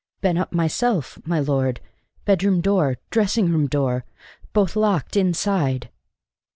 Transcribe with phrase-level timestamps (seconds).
[0.19, 1.79] "Been up myself, my lord.
[2.25, 4.03] Bedroom door dressing room door
[4.51, 5.91] both locked inside!"